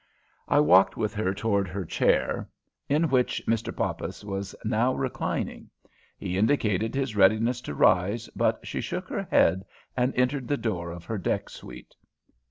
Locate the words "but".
8.35-8.61